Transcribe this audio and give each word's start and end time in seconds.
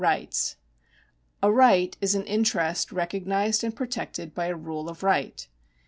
Rights. 0.03 0.55
A 1.43 1.51
right 1.51 1.95
is 2.01 2.15
an 2.15 2.25
interest 2.25 2.91
recognised 2.91 3.63
and 3.63 3.75
protected 3.75 4.33
by 4.33 4.47
a 4.47 4.55
rule 4.55 4.89
of 4.89 5.03
right. 5.03 5.47